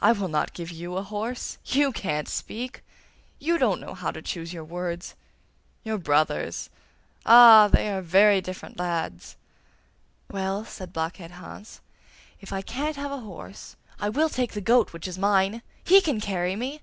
[0.00, 1.56] 'I will not give you a horse.
[1.64, 2.84] YOU can't speak;
[3.38, 5.14] YOU don't know how to choose your words.
[5.84, 6.68] Your brothers!
[7.24, 7.68] Ah!
[7.68, 9.36] they are very different lads!'
[10.30, 11.80] 'Well,' said Blockhead Hans,
[12.42, 16.02] 'if I can't have a horse, I will take the goat which is mine; he
[16.02, 16.82] can carry me!